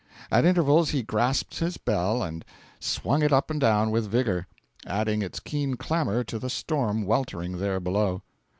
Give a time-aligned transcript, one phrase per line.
[0.31, 2.43] At intervals he grasped his bell and
[2.79, 4.47] swung it up and down with vigour,
[4.87, 8.23] adding its keen clamour to the storm weltering there below.